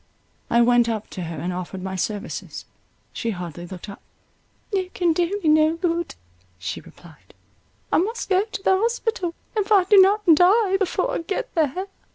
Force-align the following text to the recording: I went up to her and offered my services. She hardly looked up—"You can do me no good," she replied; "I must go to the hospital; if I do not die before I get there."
I 0.49 0.63
went 0.63 0.89
up 0.89 1.11
to 1.11 1.25
her 1.25 1.37
and 1.37 1.53
offered 1.53 1.83
my 1.83 1.95
services. 1.95 2.65
She 3.13 3.29
hardly 3.29 3.67
looked 3.67 3.87
up—"You 3.87 4.89
can 4.95 5.13
do 5.13 5.39
me 5.43 5.47
no 5.49 5.75
good," 5.75 6.15
she 6.57 6.81
replied; 6.81 7.35
"I 7.91 7.99
must 7.99 8.27
go 8.27 8.43
to 8.45 8.63
the 8.63 8.77
hospital; 8.77 9.35
if 9.55 9.71
I 9.71 9.83
do 9.83 9.99
not 10.01 10.25
die 10.33 10.77
before 10.77 11.11
I 11.11 11.19
get 11.19 11.53
there." 11.53 11.85